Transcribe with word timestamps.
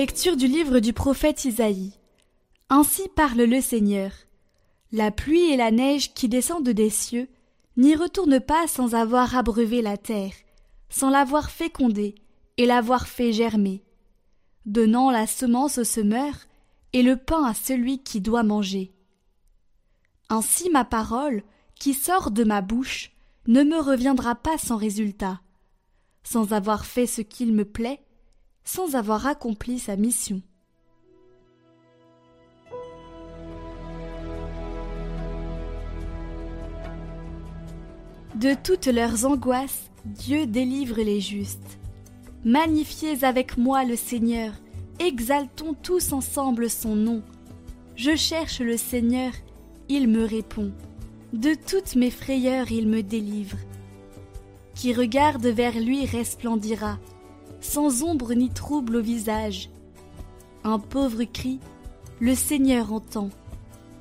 Lecture 0.00 0.36
du 0.36 0.46
livre 0.46 0.78
du 0.78 0.92
prophète 0.92 1.44
Isaïe. 1.44 1.92
Ainsi 2.68 3.08
parle 3.16 3.42
le 3.42 3.60
Seigneur. 3.60 4.12
La 4.92 5.10
pluie 5.10 5.50
et 5.50 5.56
la 5.56 5.72
neige 5.72 6.14
qui 6.14 6.28
descendent 6.28 6.68
des 6.68 6.88
cieux 6.88 7.26
n'y 7.76 7.96
retournent 7.96 8.38
pas 8.38 8.68
sans 8.68 8.94
avoir 8.94 9.34
abreuvé 9.34 9.82
la 9.82 9.96
terre, 9.96 10.34
sans 10.88 11.10
l'avoir 11.10 11.50
fécondée 11.50 12.14
et 12.58 12.64
l'avoir 12.64 13.08
fait 13.08 13.32
germer, 13.32 13.82
donnant 14.66 15.10
la 15.10 15.26
semence 15.26 15.78
au 15.78 15.84
semeur 15.84 16.32
et 16.92 17.02
le 17.02 17.16
pain 17.16 17.42
à 17.42 17.52
celui 17.52 18.00
qui 18.00 18.20
doit 18.20 18.44
manger. 18.44 18.92
Ainsi 20.28 20.70
ma 20.70 20.84
parole, 20.84 21.42
qui 21.74 21.92
sort 21.92 22.30
de 22.30 22.44
ma 22.44 22.60
bouche, 22.60 23.10
ne 23.48 23.64
me 23.64 23.80
reviendra 23.80 24.36
pas 24.36 24.58
sans 24.58 24.76
résultat, 24.76 25.40
sans 26.22 26.52
avoir 26.52 26.86
fait 26.86 27.08
ce 27.08 27.20
qu'il 27.20 27.52
me 27.52 27.64
plaît, 27.64 28.00
sans 28.68 28.96
avoir 28.96 29.26
accompli 29.26 29.78
sa 29.78 29.96
mission. 29.96 30.42
De 38.34 38.52
toutes 38.62 38.84
leurs 38.84 39.24
angoisses, 39.24 39.90
Dieu 40.04 40.46
délivre 40.46 41.00
les 41.00 41.18
justes. 41.18 41.78
Magnifiez 42.44 43.24
avec 43.24 43.56
moi 43.56 43.84
le 43.84 43.96
Seigneur, 43.96 44.52
exaltons 44.98 45.72
tous 45.72 46.12
ensemble 46.12 46.68
son 46.68 46.94
nom. 46.94 47.22
Je 47.96 48.16
cherche 48.16 48.60
le 48.60 48.76
Seigneur, 48.76 49.32
il 49.88 50.08
me 50.08 50.26
répond. 50.26 50.72
De 51.32 51.54
toutes 51.54 51.96
mes 51.96 52.10
frayeurs 52.10 52.70
il 52.70 52.86
me 52.86 53.02
délivre. 53.02 53.56
Qui 54.74 54.92
regarde 54.92 55.46
vers 55.46 55.80
lui 55.80 56.04
resplendira, 56.04 56.98
sans 57.60 58.02
ombre 58.02 58.34
ni 58.34 58.50
trouble 58.50 58.96
au 58.96 59.02
visage. 59.02 59.70
Un 60.64 60.78
pauvre 60.78 61.24
cri, 61.24 61.60
le 62.20 62.34
Seigneur 62.34 62.92
entend. 62.92 63.30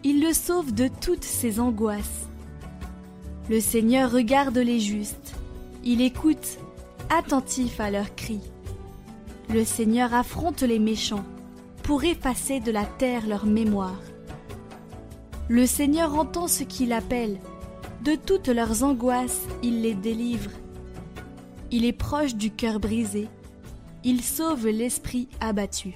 Il 0.04 0.22
le 0.22 0.34
sauve 0.34 0.74
de 0.74 0.90
toutes 1.02 1.24
ses 1.24 1.60
angoisses. 1.60 2.28
Le 3.50 3.60
Seigneur 3.60 4.12
regarde 4.12 4.58
les 4.58 4.80
justes. 4.80 5.36
Il 5.84 6.02
écoute, 6.02 6.58
attentif 7.10 7.80
à 7.80 7.92
leurs 7.92 8.16
cris. 8.16 8.42
Le 9.50 9.64
Seigneur 9.64 10.14
affronte 10.14 10.64
les 10.64 10.80
méchants 10.80 11.24
pour 11.84 12.04
effacer 12.04 12.60
de 12.60 12.72
la 12.72 12.86
terre 12.86 13.26
leur 13.28 13.46
mémoire. 13.46 14.02
Le 15.48 15.66
Seigneur 15.66 16.20
entend 16.20 16.48
ce 16.48 16.64
qu'il 16.64 16.92
appelle. 16.92 17.40
De 18.04 18.16
toutes 18.16 18.50
leurs 18.50 18.84
angoisses, 18.84 19.48
il 19.64 19.82
les 19.82 19.94
délivre. 19.94 20.52
Il 21.72 21.86
est 21.86 21.94
proche 21.94 22.36
du 22.36 22.52
cœur 22.52 22.82
brisé. 22.82 23.30
Il 24.10 24.24
sauve 24.24 24.70
l'esprit 24.70 25.28
abattu. 25.42 25.94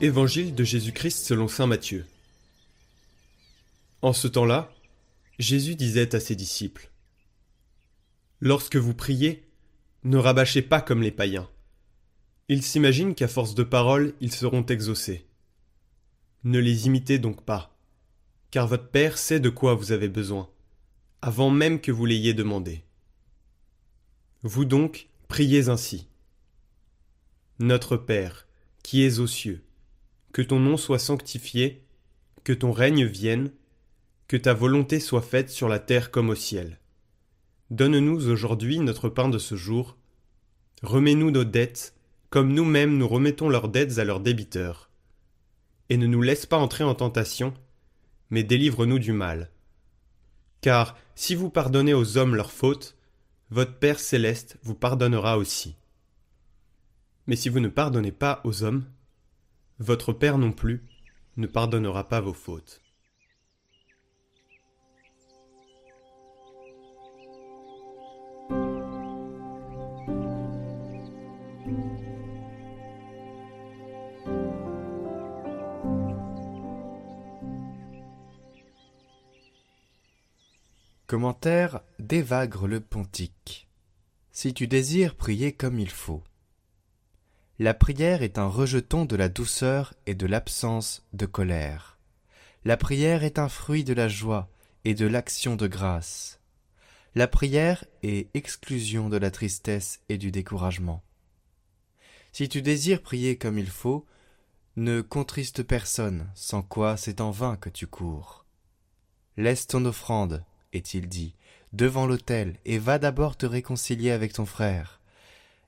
Évangile 0.00 0.54
de 0.54 0.62
Jésus-Christ 0.62 1.24
selon 1.24 1.48
Saint 1.48 1.66
Matthieu. 1.66 2.06
En 4.02 4.12
ce 4.12 4.28
temps-là, 4.28 4.72
Jésus 5.40 5.74
disait 5.74 6.14
à 6.14 6.20
ses 6.20 6.36
disciples 6.36 6.92
Lorsque 8.38 8.76
vous 8.76 8.94
priez, 8.94 9.50
ne 10.04 10.16
rabâchez 10.16 10.62
pas 10.62 10.80
comme 10.80 11.02
les 11.02 11.10
païens. 11.10 11.48
Ils 12.48 12.62
s'imaginent 12.62 13.14
qu'à 13.14 13.28
force 13.28 13.54
de 13.54 13.62
paroles, 13.62 14.14
ils 14.20 14.32
seront 14.32 14.64
exaucés. 14.66 15.26
Ne 16.44 16.58
les 16.58 16.86
imitez 16.86 17.18
donc 17.18 17.42
pas, 17.42 17.74
car 18.50 18.66
votre 18.66 18.88
Père 18.88 19.16
sait 19.16 19.40
de 19.40 19.48
quoi 19.48 19.74
vous 19.74 19.92
avez 19.92 20.08
besoin, 20.08 20.50
avant 21.22 21.48
même 21.48 21.80
que 21.80 21.90
vous 21.90 22.04
l'ayez 22.04 22.34
demandé. 22.34 22.84
Vous 24.42 24.66
donc, 24.66 25.08
priez 25.26 25.70
ainsi. 25.70 26.06
Notre 27.60 27.96
Père, 27.96 28.46
qui 28.82 29.04
es 29.04 29.20
aux 29.20 29.26
cieux, 29.26 29.64
que 30.32 30.42
ton 30.42 30.60
nom 30.60 30.76
soit 30.76 30.98
sanctifié, 30.98 31.82
que 32.44 32.52
ton 32.52 32.72
règne 32.72 33.06
vienne, 33.06 33.52
que 34.28 34.36
ta 34.36 34.52
volonté 34.52 35.00
soit 35.00 35.22
faite 35.22 35.48
sur 35.48 35.68
la 35.68 35.78
terre 35.78 36.10
comme 36.10 36.28
au 36.28 36.34
ciel. 36.34 36.78
Donne-nous 37.70 38.28
aujourd'hui 38.28 38.80
notre 38.80 39.08
pain 39.08 39.30
de 39.30 39.38
ce 39.38 39.54
jour. 39.54 39.96
Remets-nous 40.82 41.30
nos 41.30 41.44
dettes, 41.44 41.94
comme 42.34 42.52
nous-mêmes 42.52 42.98
nous 42.98 43.06
remettons 43.06 43.48
leurs 43.48 43.68
dettes 43.68 44.00
à 44.00 44.04
leurs 44.04 44.18
débiteurs. 44.18 44.90
Et 45.88 45.96
ne 45.96 46.08
nous 46.08 46.20
laisse 46.20 46.46
pas 46.46 46.56
entrer 46.56 46.82
en 46.82 46.96
tentation, 46.96 47.54
mais 48.28 48.42
délivre-nous 48.42 48.98
du 48.98 49.12
mal. 49.12 49.52
Car 50.60 50.96
si 51.14 51.36
vous 51.36 51.48
pardonnez 51.48 51.94
aux 51.94 52.18
hommes 52.18 52.34
leurs 52.34 52.50
fautes, 52.50 52.96
votre 53.50 53.78
Père 53.78 54.00
céleste 54.00 54.58
vous 54.64 54.74
pardonnera 54.74 55.38
aussi. 55.38 55.76
Mais 57.28 57.36
si 57.36 57.48
vous 57.48 57.60
ne 57.60 57.68
pardonnez 57.68 58.10
pas 58.10 58.40
aux 58.42 58.64
hommes, 58.64 58.84
votre 59.78 60.12
Père 60.12 60.36
non 60.36 60.50
plus 60.50 60.84
ne 61.36 61.46
pardonnera 61.46 62.08
pas 62.08 62.20
vos 62.20 62.34
fautes. 62.34 62.82
Commentaire 81.14 81.80
d'Évagre 82.00 82.66
le 82.66 82.80
Pontique. 82.80 83.68
Si 84.32 84.52
tu 84.52 84.66
désires 84.66 85.14
prier 85.14 85.52
comme 85.52 85.78
il 85.78 85.90
faut. 85.90 86.24
La 87.60 87.72
prière 87.72 88.24
est 88.24 88.36
un 88.36 88.48
rejeton 88.48 89.04
de 89.04 89.14
la 89.14 89.28
douceur 89.28 89.94
et 90.06 90.16
de 90.16 90.26
l'absence 90.26 91.06
de 91.12 91.26
colère. 91.26 91.98
La 92.64 92.76
prière 92.76 93.22
est 93.22 93.38
un 93.38 93.48
fruit 93.48 93.84
de 93.84 93.94
la 93.94 94.08
joie 94.08 94.50
et 94.84 94.94
de 94.94 95.06
l'action 95.06 95.54
de 95.54 95.68
grâce. 95.68 96.40
La 97.14 97.28
prière 97.28 97.84
est 98.02 98.28
exclusion 98.34 99.08
de 99.08 99.16
la 99.16 99.30
tristesse 99.30 100.00
et 100.08 100.18
du 100.18 100.32
découragement. 100.32 101.00
Si 102.32 102.48
tu 102.48 102.60
désires 102.60 103.02
prier 103.02 103.38
comme 103.38 103.60
il 103.60 103.70
faut, 103.70 104.04
ne 104.74 105.00
contriste 105.00 105.62
personne, 105.62 106.28
sans 106.34 106.62
quoi 106.62 106.96
c'est 106.96 107.20
en 107.20 107.30
vain 107.30 107.56
que 107.56 107.70
tu 107.70 107.86
cours. 107.86 108.46
Laisse 109.36 109.68
ton 109.68 109.84
offrande, 109.84 110.44
est-il 110.74 111.08
dit, 111.08 111.34
devant 111.72 112.06
l'autel, 112.06 112.58
et 112.64 112.78
va 112.78 112.98
d'abord 112.98 113.36
te 113.36 113.46
réconcilier 113.46 114.10
avec 114.10 114.32
ton 114.32 114.46
frère. 114.46 115.00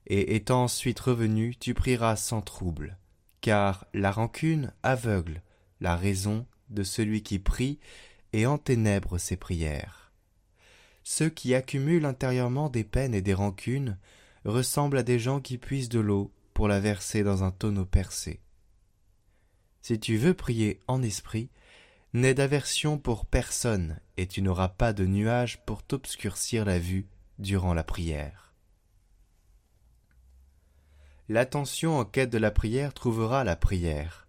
Et 0.05 0.35
étant 0.35 0.63
ensuite 0.63 0.99
revenu, 0.99 1.55
tu 1.55 1.73
prieras 1.73 2.15
sans 2.15 2.41
trouble, 2.41 2.97
car 3.41 3.87
la 3.93 4.11
rancune 4.11 4.71
aveugle 4.83 5.41
la 5.81 5.95
raison 5.95 6.45
de 6.69 6.83
celui 6.83 7.23
qui 7.23 7.39
prie 7.39 7.79
et 8.33 8.45
enténèbre 8.45 9.19
ses 9.19 9.37
prières. 9.37 10.11
Ceux 11.03 11.29
qui 11.29 11.55
accumulent 11.55 12.05
intérieurement 12.05 12.69
des 12.69 12.83
peines 12.83 13.13
et 13.13 13.21
des 13.21 13.33
rancunes 13.33 13.97
ressemblent 14.43 14.97
à 14.97 15.03
des 15.03 15.19
gens 15.19 15.39
qui 15.39 15.57
puisent 15.57 15.89
de 15.89 15.99
l'eau 15.99 16.31
pour 16.53 16.67
la 16.67 16.79
verser 16.79 17.23
dans 17.23 17.43
un 17.43 17.51
tonneau 17.51 17.85
percé. 17.85 18.41
Si 19.81 19.99
tu 19.99 20.17
veux 20.17 20.33
prier 20.33 20.81
en 20.87 21.01
esprit, 21.01 21.49
n'aie 22.13 22.33
d'aversion 22.33 22.97
pour 22.97 23.25
personne, 23.25 23.99
et 24.17 24.27
tu 24.27 24.41
n'auras 24.41 24.69
pas 24.69 24.93
de 24.93 25.05
nuage 25.05 25.63
pour 25.65 25.83
t'obscurcir 25.83 26.65
la 26.65 26.79
vue 26.79 27.07
durant 27.39 27.73
la 27.73 27.83
prière. 27.83 28.53
L'attention 31.29 31.99
en 31.99 32.05
quête 32.05 32.29
de 32.29 32.37
la 32.37 32.51
prière 32.51 32.93
trouvera 32.93 33.43
la 33.43 33.55
prière, 33.55 34.27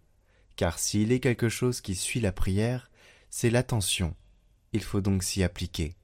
car 0.57 0.79
s'il 0.79 1.13
est 1.13 1.21
quelque 1.21 1.49
chose 1.49 1.81
qui 1.81 1.95
suit 1.95 2.21
la 2.21 2.33
prière, 2.33 2.91
c'est 3.31 3.51
l'attention, 3.51 4.17
il 4.73 4.83
faut 4.83 5.01
donc 5.01 5.23
s'y 5.23 5.43
appliquer. 5.43 5.95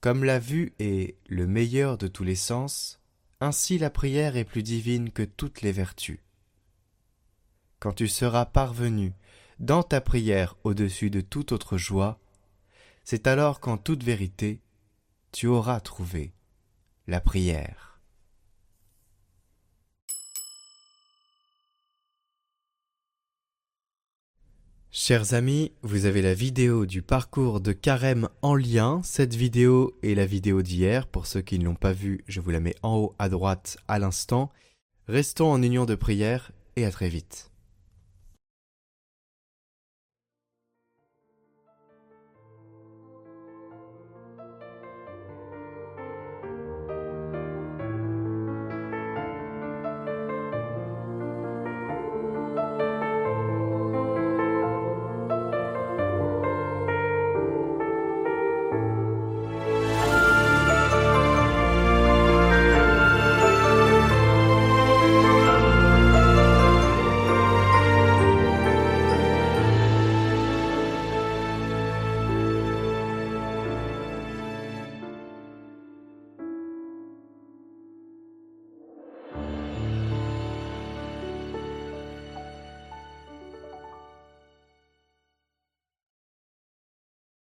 Comme 0.00 0.22
la 0.22 0.38
vue 0.38 0.74
est 0.78 1.16
le 1.26 1.46
meilleur 1.46 1.98
de 1.98 2.06
tous 2.06 2.22
les 2.22 2.36
sens, 2.36 3.00
ainsi 3.40 3.78
la 3.78 3.90
prière 3.90 4.36
est 4.36 4.44
plus 4.44 4.62
divine 4.62 5.10
que 5.10 5.22
toutes 5.22 5.62
les 5.62 5.72
vertus. 5.72 6.20
Quand 7.80 7.92
tu 7.92 8.08
seras 8.08 8.44
parvenu 8.44 9.12
dans 9.58 9.82
ta 9.82 10.00
prière 10.00 10.56
au-dessus 10.64 11.10
de 11.10 11.20
toute 11.20 11.52
autre 11.52 11.78
joie, 11.78 12.20
c'est 13.04 13.26
alors 13.26 13.60
qu'en 13.60 13.76
toute 13.76 14.02
vérité 14.02 14.60
tu 15.32 15.46
auras 15.46 15.80
trouvé 15.80 16.32
la 17.06 17.20
prière. 17.20 18.00
Chers 24.90 25.34
amis, 25.34 25.72
vous 25.82 26.06
avez 26.06 26.22
la 26.22 26.34
vidéo 26.34 26.86
du 26.86 27.02
parcours 27.02 27.60
de 27.60 27.72
carême 27.72 28.28
en 28.42 28.54
lien. 28.54 29.00
Cette 29.04 29.34
vidéo 29.34 29.96
est 30.02 30.14
la 30.14 30.26
vidéo 30.26 30.62
d'hier. 30.62 31.06
Pour 31.06 31.26
ceux 31.26 31.40
qui 31.40 31.58
ne 31.58 31.66
l'ont 31.66 31.74
pas 31.74 31.92
vue, 31.92 32.24
je 32.26 32.40
vous 32.40 32.50
la 32.50 32.58
mets 32.58 32.74
en 32.82 32.96
haut 32.96 33.14
à 33.18 33.28
droite 33.28 33.76
à 33.86 33.98
l'instant. 33.98 34.50
Restons 35.06 35.52
en 35.52 35.62
union 35.62 35.84
de 35.84 35.94
prière 35.94 36.52
et 36.76 36.84
à 36.84 36.90
très 36.90 37.10
vite. 37.10 37.50